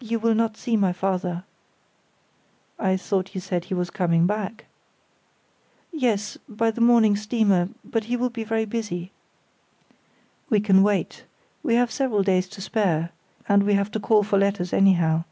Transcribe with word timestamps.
"You 0.00 0.18
will 0.18 0.34
not 0.34 0.56
see 0.56 0.78
my 0.78 0.94
father." 0.94 1.44
"I 2.78 2.96
thought 2.96 3.34
you 3.34 3.40
said 3.42 3.66
he 3.66 3.74
was 3.74 3.90
coming 3.90 4.26
back?" 4.26 4.64
"Yes, 5.92 6.38
by 6.48 6.70
the 6.70 6.80
morning 6.80 7.16
steamer; 7.16 7.68
but 7.84 8.04
he 8.04 8.16
will 8.16 8.30
be 8.30 8.44
very 8.44 8.64
busy." 8.64 9.10
"We 10.48 10.58
can 10.60 10.82
wait. 10.82 11.24
We 11.62 11.74
have 11.74 11.90
several 11.90 12.22
days 12.22 12.48
to 12.48 12.62
spare, 12.62 13.10
and 13.46 13.64
we 13.64 13.74
have 13.74 13.90
to 13.90 14.00
call 14.00 14.22
for 14.22 14.38
letters 14.38 14.72
anyhow." 14.72 15.24